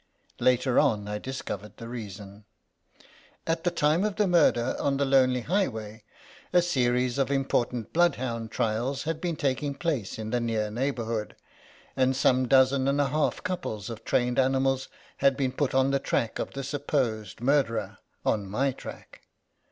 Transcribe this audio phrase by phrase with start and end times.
[0.39, 2.45] Later on I discovered the reason.
[3.45, 6.05] At the time of the murder on the lonely highway
[6.51, 11.35] a series of important bloodhound trials had been taking place in the near neighbourhood,
[11.95, 15.99] and some dozen and a half couples of trained animals had been put on the
[15.99, 19.21] track of the supposed murderer— on my track.